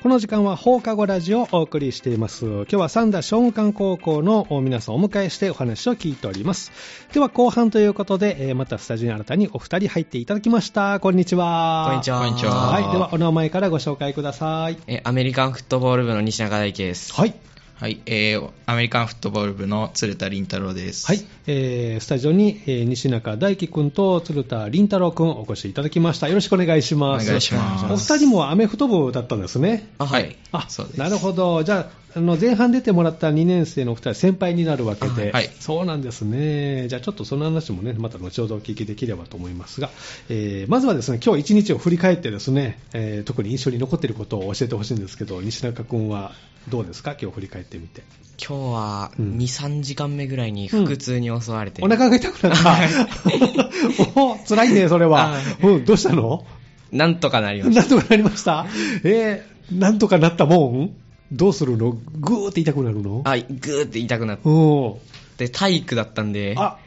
[0.00, 2.44] この時間は放課後ラジオをお送りしています。
[2.44, 6.70] 今日は三田商務館高校の皆さんをお迎えしてお話を聞いております。
[7.12, 11.00] では後半ということで、えーまたスタジオに新たにお二人入っていただきました。
[11.00, 11.86] こんにちは。
[11.88, 12.20] こんにちは。
[12.20, 12.92] こんにちははい。
[12.92, 14.78] ではお名前からご紹介ください。
[14.86, 17.12] えアメリカンフットボール部の西中大輝です。
[17.12, 17.34] はい。
[17.80, 21.06] はい、えー、アメリカンフットボール部の鶴田凛太郎です。
[21.06, 21.24] はい。
[21.46, 26.26] えー、スタジオに、えー西中大輝くんと鶴田凛太郎くんお越しいただきました。
[26.26, 27.26] よろしくお願いします。
[27.26, 29.88] お願いしますお二人もアメフト部だったんですね。
[29.98, 30.36] あ、はい。
[30.50, 39.90] あそうですなるほど、じゃあ、あの前半出てもらった2年生のお二人、先輩になるわけで、あはいそうなんですね、じゃあちょっとその話もね、また後ほどお聞きできればと思いますが、
[40.28, 46.32] えーまずはですね今日一日を振り返って、ですね、えー特に印象に残っていることを教えてほしいんですけど、西中君は
[46.70, 48.02] どうですか、今日振り返ってみて。
[48.38, 49.36] 今日はうん。
[49.36, 52.76] 2、3時間目ぐらいに腹痛に襲われて、お腹が痛くなった、
[54.20, 56.44] お辛いね、それは、うん、どうしたの？
[56.92, 57.80] なんとかなりました。
[57.80, 58.66] なんとかなりました、
[59.04, 60.94] えー、なんとかなったもん？
[61.32, 61.92] どうするの？
[62.20, 63.22] ぐーって痛くなるの？
[63.24, 64.94] あ、ぐーって痛くなっうん。
[65.36, 66.78] て、体育だったんで、あ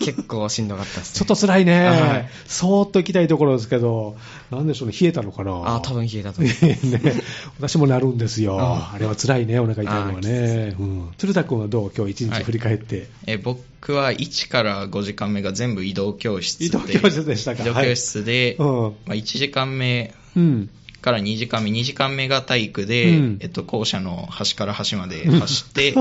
[0.00, 2.28] 結構しんどかったです、ちょっと辛いね、はい。
[2.46, 4.16] そーっと行きたいところですけど、
[4.50, 6.52] なんでしょうね、冷えたのかな、あ、多分冷えたと思う。
[7.04, 7.22] ね
[7.58, 13.42] 私もなるんですよ、ああれは辛いね、お腹痛いのはね、うん、鶴田君はどう、今日一日振り返って、えー
[13.84, 18.68] 僕は1から5時間目が全部移動教室で、移動教室でしたか、移動教室で、はい。
[18.68, 20.70] うんまあ、1時間目うん、
[21.04, 23.36] から2時間目、2時間目が体育で、うん。
[23.40, 25.94] えっと、校舎の端から端まで 走って、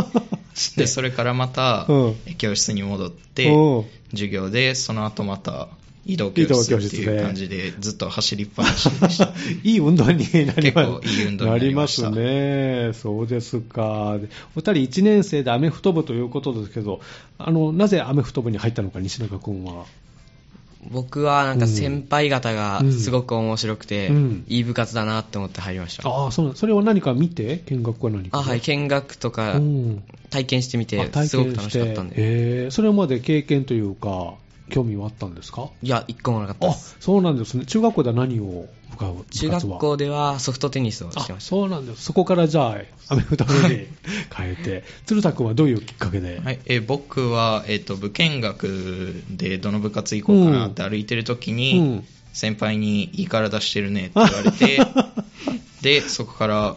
[0.77, 1.87] で、それからまた、
[2.37, 3.81] 教室に戻って、う。
[3.81, 5.69] ん授業で、その後また
[6.05, 9.33] 移動教室っていう感じで、ずっと走りっぱなしでした。
[9.63, 12.11] いい運動になります結構いい運動になりました。
[12.11, 17.01] ね、そうですか、でお二人1年生でアメフト部ということですけど、
[17.39, 19.85] あのなぜアメフト部に入ったのか、西中君は。
[20.91, 24.43] 僕はなんか先輩方がすごく面白くて、うん。
[24.47, 26.07] いい部活だなって思って入りました。
[26.07, 28.39] ああ、そうなんそれを何か見て、見学は何か。
[28.39, 30.03] あ、はい、見学とかうん。
[30.29, 32.15] 体験してみあて、体すごく楽しかったんで。
[32.17, 32.71] えー。
[32.71, 34.33] それまで経験というか、
[34.69, 35.69] 興味はあったんですか？
[35.81, 36.97] いや、一個もなかったあです。
[36.99, 39.23] そうなんですね、中学校では何を部活は？
[39.31, 41.49] 中学校ではソフトテニスをしてあました。
[41.49, 42.77] そうなんです、そこからじゃあ、
[43.09, 43.87] アメフト部に
[44.35, 52.07] 変えて、鶴田君はどういうきっかけで、はい、えー僕は、えっと部見学でどの部活行こうかなって歩いてる時に、うん。
[52.35, 54.79] 先輩にいい体してるねって言われて、
[55.83, 56.75] で、そこから、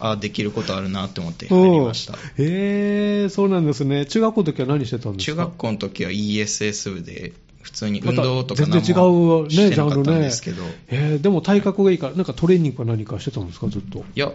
[0.00, 2.14] あ、できることあるなって思って入りました。
[2.14, 4.06] へえ、そうなんですね。
[4.06, 5.32] 中学校の時は何してたんですか？
[5.32, 10.24] 中学校の時は ESS 部で、普通に運動とか全然違何もうね、してなかったんジャンルね。
[10.26, 13.98] ですけど、えーでも体格がいいから、なんかトレーニングか何かしてたんですか、ずっと？
[13.98, 14.32] いや、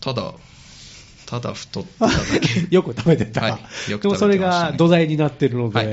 [0.00, 0.32] ただ、
[1.26, 2.66] ただ太ってただけ。
[2.74, 3.40] よく食べてた。
[3.42, 5.86] はいよく食べてましたねでもそれが土台になってるので、はい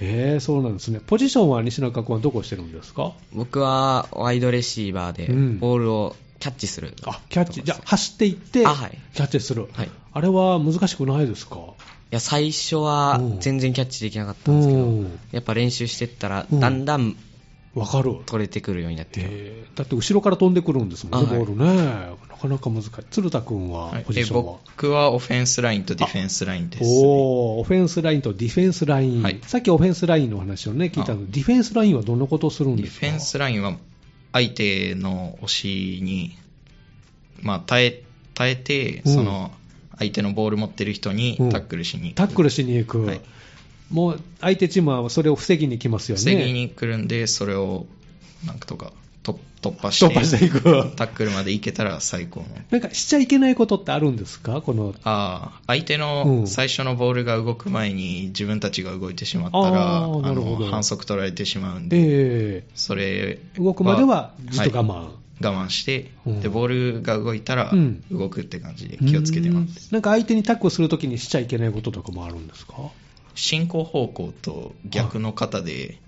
[0.00, 1.00] えーそうなんですね。
[1.06, 3.12] ポジションは西中君はどこしてるんですか？
[3.32, 6.94] 僕はワイドレシーバーでうんボールをキャッチする。
[7.04, 7.62] あ、キャッチ。
[7.64, 8.98] じゃあ、走っていって、あはい。
[9.14, 9.68] キャッチする。
[9.72, 9.90] はい。
[10.12, 11.56] あれは難しくないですか？
[11.56, 11.60] い
[12.10, 13.22] や、最初はう。
[13.22, 15.02] ん全然キャッチできなかったんですけどう。
[15.02, 16.60] ん、やっぱ練習してったら、うん。
[16.60, 17.16] だんだん
[17.74, 18.16] わかる。
[18.26, 19.64] 取れてくるようになってえ。
[19.74, 21.44] ーだって後ろから飛んでくるんですもんね、あはい。
[21.44, 22.16] ボールね。
[22.28, 22.90] なかなか難しい。
[23.10, 24.04] 鶴田君ははい。
[24.04, 29.40] ポジションは、僕はオフェンスラインとディフェンスラインです、おーオフェンスラインとディフェンスライン、はい。
[29.42, 33.00] さっきオフェンスラインの話をね、聞いたので、ディフェンスラインはどんなことをするんですか？
[33.02, 33.76] ディフェンスラインは
[34.32, 36.36] 相手の押しに、
[37.40, 38.02] まあ、耐え
[38.34, 39.14] 耐えて、うん。
[39.14, 39.50] その
[39.98, 41.50] 相手のボール持ってる人にうん。
[41.50, 43.20] タックルしに行く、タックルしに行く、はい。
[43.90, 46.22] もう相手チームはそれを防ぎに来ますよね。
[46.22, 47.86] 防ぎに来るんで、それを
[48.46, 48.92] なんとか
[49.32, 50.62] 突突破して突破していく。
[50.94, 52.46] タックルまで行けたら最高の。
[52.70, 54.62] なんかしちゃいけないことってあるんですか？
[54.62, 56.00] この、ああ相手うん。
[56.00, 60.66] の最初のボールが動く前に自分たちが動いてしまったら、ああーなるほど。
[60.66, 64.92] の反則取られてしまうんで、えそれー動くまではずっと我慢。
[64.92, 65.06] はい。
[65.40, 66.40] 我慢して、うん。
[66.40, 68.04] でボールが動いたらうん。
[68.12, 69.94] 動くって感じで気をつけてます、うん。
[69.94, 72.74] なんか相手にタックルするときにしちゃいけないこととかもあるんですか？
[73.34, 75.98] 進行方向と逆の肩で、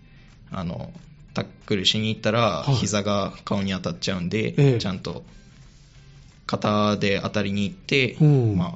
[0.53, 0.93] あの
[1.35, 2.75] タックルしに行ったら、はい。
[2.75, 4.79] 膝が顔に当たっちゃうんで、ええ。
[4.79, 5.25] ちゃんと
[6.47, 8.57] 肩で当たりに行って、うん。
[8.57, 8.73] まあ、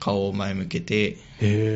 [0.00, 1.16] 顔を前向けて、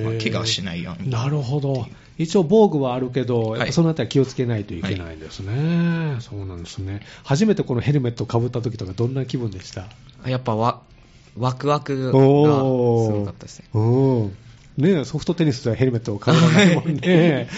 [0.05, 1.11] まあ怪我をしないように。
[1.11, 1.87] なるほど。
[2.19, 3.73] 一応防具はあるけど、はい。
[3.73, 7.03] そのあたり気をつけないといけないですね、そうなんですね。
[7.25, 9.87] 初めてこのヘルメットをかぶった時とかどんな気分でした？
[10.27, 10.81] やっぱわ
[11.37, 13.67] ワクワクがすごかったですね。
[14.79, 17.01] うんねソフトテニスではヘルメットをかぶらないもんね。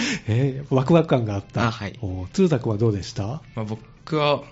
[0.29, 1.67] えーワクワク感があった。
[1.69, 3.43] あはいお鶴田君はどうでした？
[3.55, 4.43] まあ、僕は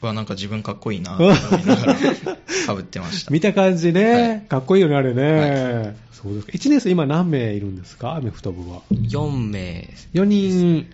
[0.00, 1.94] はなんか自分かっこいいなと思いながら
[2.66, 5.22] かぶってました見た感じね、はいかっこいいよね、あれね。
[5.32, 6.52] はそうですか。
[6.52, 8.14] 1年生今何名いるんですか？
[8.16, 8.82] アメフト部は。
[8.92, 10.08] 4名です。
[10.12, 10.86] 4人、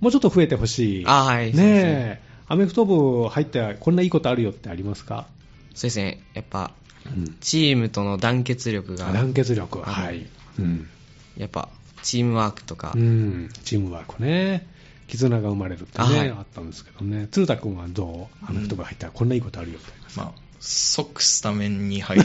[0.00, 1.04] もうちょっと増えてほしい。
[1.06, 2.20] あはいねえ。
[2.46, 5.26] アメフト部入ってこんないいことあるよってありますか？
[5.74, 6.20] そうですね。
[6.34, 6.70] やっぱ、
[7.16, 9.80] うんチームとの団結力が、団結力。
[9.80, 10.26] ははいい。
[10.58, 10.88] うん。
[11.36, 11.68] やっぱ、
[12.02, 13.50] チームワークとか、うん。
[13.64, 14.66] チームワークね。
[15.08, 17.28] 絆が生まれるってね、あはいあったんですけどね。
[17.30, 18.46] 鶴田君はどう？
[18.48, 22.24] アメフト部入ったらこんないいことあるよってありまあ、即スタメンに入る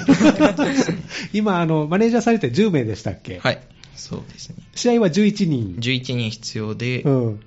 [1.33, 3.39] 今、あの、マネージャーされて10名でしたっけ？
[3.39, 3.61] はい
[3.95, 5.75] そうですね試合は11人。
[5.79, 7.39] 11人必要で、うん。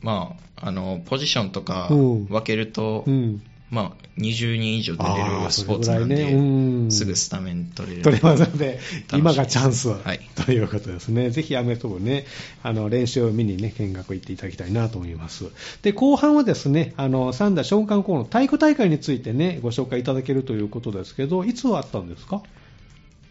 [0.00, 3.42] まあ、あのポジションとかうん分けると、うん。
[3.70, 6.32] まあ、20人以上出れるスポーツなんで、ね。
[6.32, 6.90] うん。
[6.90, 8.02] すぐスタメン取れる。
[8.02, 8.80] 取れますので、
[9.12, 10.20] 今がチャンス、はい。
[10.46, 11.28] ということですね。
[11.30, 12.24] ぜひアメフト部ね、
[12.62, 15.44] あの、練習を見にね、見学行っていただきたいなと思います。
[15.82, 22.42] で、後半はですね、あの、三田小館校の体育大会についてね、ご紹介いただけるということですけど、いつあったんですか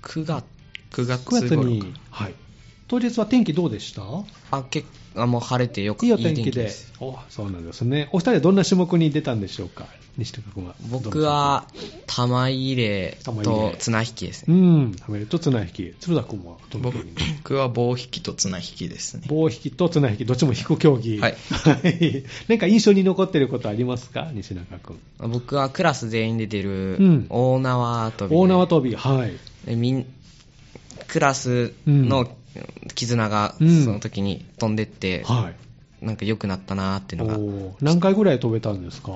[0.03, 0.43] ？9月、
[0.91, 1.93] 9月9月に。
[2.11, 2.33] はい。
[2.87, 4.03] 当日は天気どうでした？
[4.51, 6.71] あ、結あもう晴れてよくいいお天気で。
[6.99, 8.09] おそうなんですね。
[8.11, 9.87] お二人はどんな種目に出たんでしょうか？
[10.17, 10.73] 西高君は。
[10.89, 11.67] 僕は、
[12.07, 14.57] 玉入れ玉入とれ綱引きですうね。
[14.85, 15.93] ん、食べると綱引き。
[15.99, 17.13] 鶴田君はどの競技に？
[17.43, 19.23] 僕は棒引きと綱引きですね。
[19.27, 21.19] 棒引きと綱引き、どっちも引く競技。
[21.19, 22.23] はいはい。
[22.49, 24.29] なんか印象に残ってることありますか？
[24.33, 24.99] 西中君。
[25.19, 29.33] 僕はクラス全員で出るうん大縄跳びで、大縄跳び、はい。
[29.67, 30.05] でみん
[31.07, 32.27] クラスの
[32.95, 35.51] 絆がうんその時に飛んでって、は
[36.01, 36.05] い。
[36.05, 39.11] なんか良くなったなーっていうのが、何回ぐらい飛べたんですか？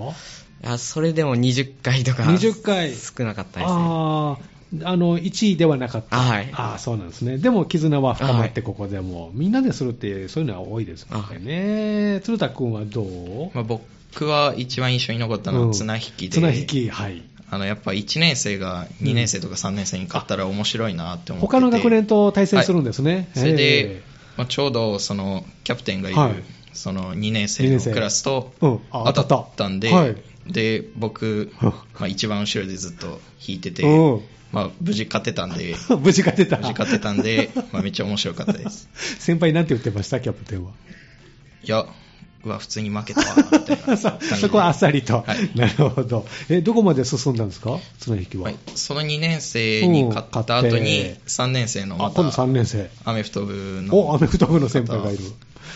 [0.63, 3.77] やそれでも20回とか20回少なかったですね。
[3.79, 4.37] あ
[4.83, 6.17] あ、あの、1位ではなかった。
[6.17, 7.37] あはいああ、そうなんですね。
[7.37, 12.19] でも、絆は深まって、はいここでも、みんなでするって、そういうのは多いですもんね。
[12.23, 13.51] 鶴田君はどう？
[13.53, 17.23] まあ、僕は一番印象に残ったのは綱引きで、綱引き、はい。
[17.51, 23.29] あのやっぱ1年生が2年生とか3年生に勝ったら面白いなって思ってて、他の学年と対戦するんですね。
[23.35, 24.01] それでえ、
[24.37, 26.33] まあ、ちょうどそのキャプテンがいる、はい。
[26.71, 27.79] その2年二年生。
[27.79, 30.11] 生のクラスと当たったんで、当たった。
[30.11, 30.23] はい。
[30.47, 31.69] で僕、うん。
[31.69, 34.21] まあ、一番後ろでずっと引いてて、うん。
[34.53, 36.57] まあ、無事勝てたんで、え 無事勝てた。
[36.57, 38.89] 無事勝てたんで、まあ、めっちゃ面白かったです。
[39.19, 40.71] 先輩なんて言ってました、キャプテンは。
[41.63, 41.85] いや、
[42.43, 45.23] うわ、普通に負けたわ、みたいな そでそこはあっさりと。
[45.25, 46.25] はいなるほど。
[46.49, 47.79] え、どこまで進んだんですか？
[47.99, 48.43] 綱引きは。
[48.45, 52.89] はい、その2年生に勝った後にうん勝って3年生のまあ、今度3た年生。
[53.05, 53.53] アメフト部
[53.91, 55.23] お、アのメフト部の先輩がいる。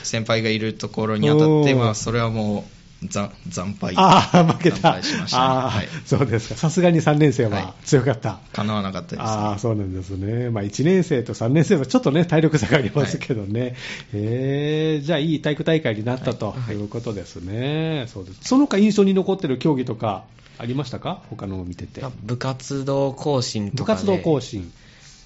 [0.04, 2.75] 先輩がいるところに当たって、うんまあ、それはもうざ
[3.10, 3.94] 惨敗。
[3.98, 4.96] ああ、負けた。
[4.98, 5.02] ね。
[5.34, 5.88] ああ、はい。
[6.06, 6.56] そうですか。
[6.56, 8.40] さすがに3年生ははい強かった。
[8.54, 9.24] 叶わなかったですね。
[9.24, 10.50] ああ、そうなんですね。
[10.50, 13.76] まあ、1年生と3年生はちょっとね、体力差がありますけどね。
[14.14, 18.06] えー、じゃあ、いい体育大会になったということですね。
[18.08, 18.40] そうです。
[18.42, 20.26] その他印象に残ってる競技とか
[20.58, 21.22] ありましたか？
[21.30, 22.04] 他のを見てて。
[22.24, 24.72] 部活動更新部とかで活動更新。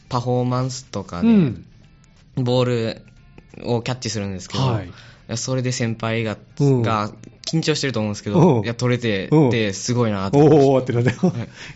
[0.09, 1.65] パフォーマンスとかでうん。
[2.35, 3.01] ボール
[3.63, 5.37] をキャッチするんですけど、はい。
[5.37, 6.81] それで先輩が,、うん。
[6.81, 7.11] が
[7.45, 8.63] 緊張してると思うんですけうど、ん。
[8.63, 9.49] いや取れてうん。
[9.51, 10.71] てすごいなと思いました。
[10.71, 11.11] おーってなって、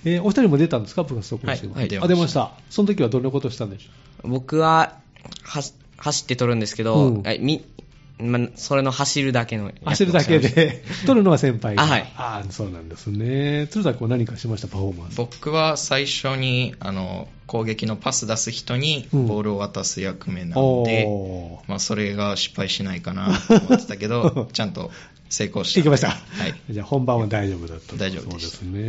[0.15, 1.75] えーお二人も出たんですか部活動更新は？
[1.75, 2.51] はいはいあ、出ました。
[2.69, 4.95] その時はどんなことしたんでしょ僕は
[5.43, 5.62] は
[5.97, 7.21] 走って取るんですけど、うん。
[7.23, 7.63] はいみ
[8.23, 11.83] ま、それの走るだけの走るだけで、取るのは先輩が。
[11.83, 13.67] あはいあーそうなんですね。
[13.71, 15.17] 鶴田君は何かしましたパフォーマンス。
[15.17, 24.91] 僕は最初にあの攻撃のパス出す人にうんボールを渡す役目なので、おーまあ、それが失敗しないかなと思ってたけど、 ちゃんと
[25.29, 25.79] 成功した。
[25.79, 26.09] 行きました。
[26.09, 26.15] は
[26.47, 26.55] い。
[26.69, 28.83] じゃあ本番は大丈夫だった大丈夫でしたそうです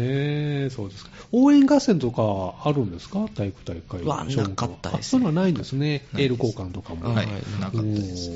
[0.64, 0.70] ね。
[0.70, 1.11] そうですか。
[1.33, 3.27] 応援合戦とかあるんですか？
[3.35, 6.07] 体育大会は小学校なかったですあそういうのはないんですね。
[6.14, 7.07] エール交換とかも。
[7.14, 8.31] はいはい、なかったです。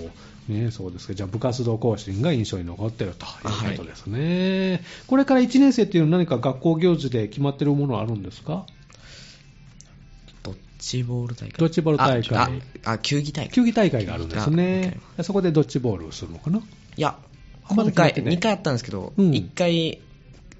[0.48, 1.14] ね、そうですか。
[1.14, 4.82] じゃあ部活動更新が印象に残ってるということですね。
[5.06, 8.64] これから1年生っていうのは何か学校行事で決まってるものはあるんですか？
[10.42, 11.58] ドッジボール大会。
[11.58, 12.38] ドッジボール大会。
[12.38, 12.50] あ
[12.84, 13.52] ああ球技大会。
[13.52, 14.98] 球技大会があるんですがね。
[15.22, 16.58] そこでドッジボールをするのかな？
[16.58, 16.62] い
[16.96, 17.18] や
[17.68, 18.36] 今回決まってない。
[18.36, 19.30] 2回やったんですけど、うん。
[19.30, 20.00] 1回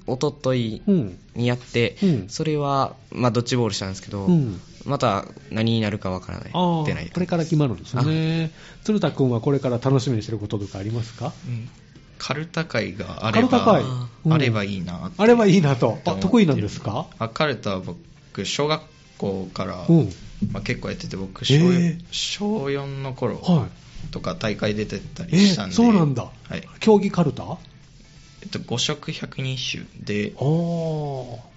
[0.08, 1.18] おとというん。
[1.34, 2.28] にやって、うん。
[2.28, 4.60] それは、まあ、ドッジボールしたんですけど、うん。
[4.84, 6.52] また何になるかわからない。
[6.86, 8.50] 出ないこれから決まるんですね。
[8.84, 11.32] 鶴田君はこれから楽しみにしてることとかありますか？
[11.46, 11.68] うん。
[12.18, 13.82] カルタ会があれカルタ会。
[13.82, 14.32] ば、うん。
[14.32, 15.98] あればいいなあればいいなと。
[16.20, 17.06] 得意なんですか？
[17.18, 18.82] あカルタは僕、小学
[19.18, 20.12] 校から、うん。
[20.52, 22.00] まあ、結構やってて、僕小、えー。
[22.10, 24.10] 小4の頃はい。
[24.12, 26.30] とか大会出てたえりしたんで、そうなんだ。
[26.48, 26.62] はい。
[26.80, 27.42] 競技カルタ？
[27.44, 27.58] あ
[28.42, 30.32] えっと、5色百人一首で。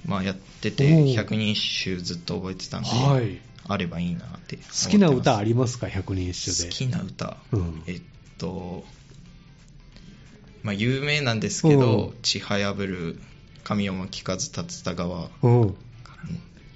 [0.05, 3.39] まあ、やってうんて、百人一首ずっと覚えてたんで、はい。
[3.67, 5.87] あればいいなって好きな歌ありますか？
[5.87, 6.69] 百人一首で。
[6.69, 8.01] 好きな歌、うんえっ
[8.39, 8.83] と、
[10.63, 13.19] まあ、有名なんですけど、うんちはやぶる
[13.63, 15.75] 神を聞かず立つた川うん。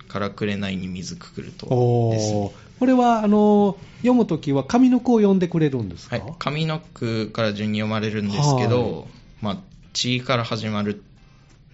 [0.08, 2.80] からくれないに水くくるとおですねー。
[2.80, 6.18] これは、あの、読むときは上の句を読んでくれるんですか？
[6.18, 9.04] はい、上の句から順に読まれるんですけど、はい
[9.42, 9.58] まあ、
[9.96, 11.02] 地から始まる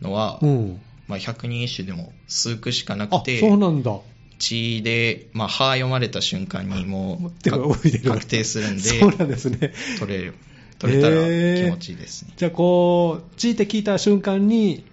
[0.02, 0.82] のは、うん。
[1.08, 4.00] まあ、百人一首でも数句しかなあく、て、そうなんだ。
[4.38, 9.74] 地で、まあ、歯読まれた瞬間にもう確定するんで、そうなんですね。
[10.00, 10.36] 取れる
[10.80, 12.34] 取れたら気持ちいいですね。
[12.38, 14.86] じゃあ、こう、チーって聞いた瞬間に、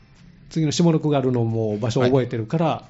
[0.51, 2.89] 次の下の句があるのも場所を覚えてるから、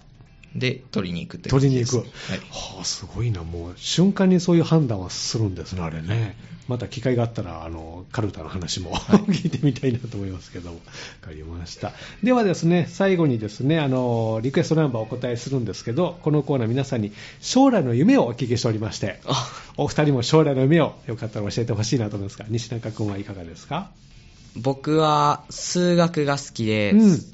[0.54, 1.92] で、取りに行くって取りに行く。
[2.02, 3.42] 感じですねはあ、すごいな。
[3.44, 6.37] もう、瞬間にそういう判断はするんですね、あれね。
[6.68, 8.94] また機会があったら、あの、カルタの話も
[9.28, 10.76] 聞いてみたいなと思いますけども。
[10.76, 10.80] わ
[11.22, 11.92] かりました。
[12.22, 19.20] ではですね、最後にですね、あの、リクエストナンバーをお答えするんですけど、このコーナー皆さんに将来の夢をお聞きしておりまして、
[19.78, 23.90] お二人も将来の夢をよかったら教えてほしいなと思いますが、西中君はいかがですか？
[24.56, 27.32] 僕は数学が好きで、うんす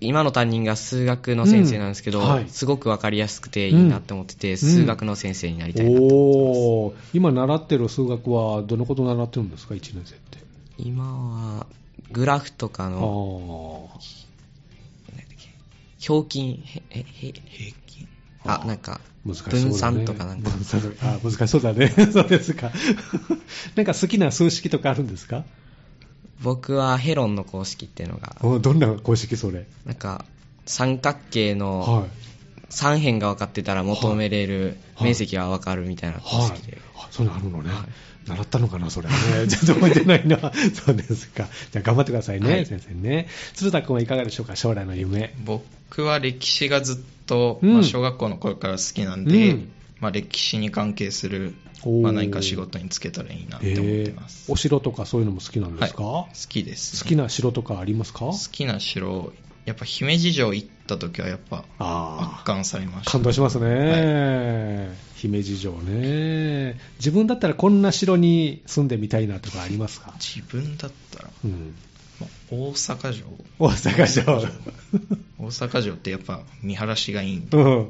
[0.00, 2.48] 今の担任が数学の先生なんですけど、うんはい。
[2.48, 6.94] すごくわかりやすくていいなって思ってて、数学の先生になりたいなと、おー。
[7.12, 10.38] 今習ってる数学はどのこと習ってるんですか、1年生って？
[10.78, 11.04] 今
[11.60, 11.66] は
[12.10, 14.22] グラフとかあのー
[16.08, 16.82] 表金平
[17.86, 18.08] 均？
[18.44, 19.68] あなんか難しそうだね。
[19.70, 20.50] 分散とかなんか。
[20.50, 21.88] 難しそうだね。
[22.12, 22.72] そうですか。
[23.76, 25.44] なんか好きな数式とかあるんですか？
[26.42, 29.66] 僕はヘロンの公式っていうのがおどんな公式それ？
[29.86, 30.24] なんか
[30.66, 32.04] 三角形のはい。
[32.74, 35.04] 三辺が分かってたら求めれるはい。
[35.08, 36.56] 面積が分かるみたいな公はい。
[36.56, 38.28] 式で、あそういうのあるのね、はい。
[38.28, 39.46] 習ったのかなそれはね。
[39.46, 40.38] ちょっと覚えてないな。
[40.72, 41.48] そうですか。
[41.70, 42.64] じゃあ頑張ってくださいね、はい。
[42.64, 43.28] 先生ね。
[43.54, 44.56] 鶴田君はいかがでしょうか？
[44.56, 45.34] 将来の夢。
[45.44, 47.74] 僕は歴史がずっと、うん。
[47.74, 49.68] まあ、小学校の頃から好きなんで、うん
[50.02, 51.54] まあ、歴史に関係する、
[52.02, 54.50] まあ、何か仕事に就けたらいいなって思ってます。
[54.50, 58.26] お城とかそういうのも好きなんですか、好きです、好きな城とかありますか？
[58.26, 59.32] 好きな城、
[59.64, 63.12] やっぱ姫路城行った時はやっぱあ圧巻されました。
[63.12, 66.80] 感動しますね、姫路城ね。
[66.98, 71.74] 自分だったらこんな城に住んでみたいなとかありますか、自分だったら、うん、
[72.20, 73.26] まあ大阪城。
[73.60, 74.24] 大阪城。
[75.38, 77.88] 大阪城ってやっぱ見晴らしがいいんで、うん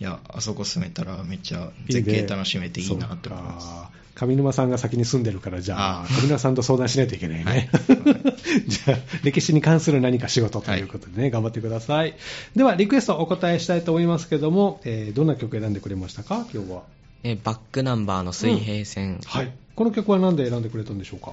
[0.00, 3.68] いや、あそこ住めたらめっちゃ絶景楽しめていいなって思います。
[4.14, 7.44] 上沼さんが先に住んでるから、じゃあ、上沼さんと相談しないといけないね。
[7.44, 7.68] はい
[8.66, 12.14] じゃあ、歴史に関する何か仕事ということでね、頑張ってください。
[12.56, 16.82] では、リクエストお答えしたいと思いますけども、えーどんな曲選んでくれましたか、今日は。
[17.22, 19.52] えバックナンバーの水平線、はい。
[19.76, 21.32] この曲は何で選んでくれたんでしょうか？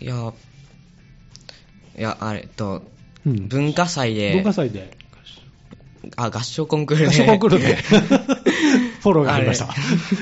[0.00, 0.32] いや
[1.98, 2.82] いや、あれと、
[3.24, 4.96] うん文化祭で、文化祭で。
[6.16, 7.08] あ、合唱コンクールで。
[7.08, 7.76] 合唱コンクールで。
[9.00, 9.74] フォローがありましたあ。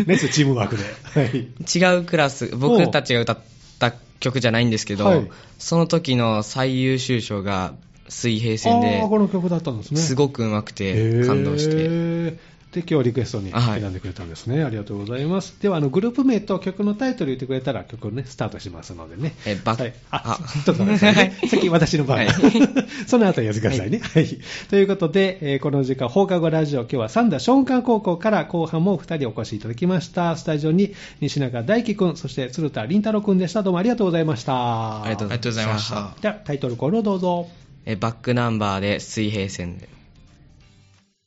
[0.06, 0.84] レッツチームワークで。
[0.84, 1.94] はい。
[1.94, 3.38] 違うクラス、僕たちが歌っ
[3.78, 7.74] た曲じゃないんですけど、はいその時の最優秀賞が
[8.08, 10.00] 水平線でこの曲だったんですね。
[10.00, 12.36] すごく上手くて感動して、
[12.74, 14.64] で、今日リクエストに選んでくれたんですね。
[14.64, 15.54] ありがとうございます。
[15.62, 19.32] では、あの、グループ名と曲のタイトル言ってくれたら曲をね、スタートしますのでね。
[19.46, 21.38] えバッはい、ああちょっと待 ってくださいね。
[21.48, 22.18] 先、私の番。
[22.18, 22.28] はい
[23.06, 24.00] その後やってくださいね。
[24.00, 24.38] はい。
[24.70, 30.36] ということで、えーこの時間、放課後ラジオ、今日は三田松漢高校から後半もお二人お越しいただきました。
[30.36, 33.62] スタジオに西中大輝くん、そして鶴田凛太郎くんでした。
[33.62, 35.02] どうもありがとうございました。
[35.02, 36.14] ありがとうありがとうございました。
[36.20, 37.48] では、タイトルコールをどうぞ。
[37.86, 39.88] えバックナンバーで水平線で。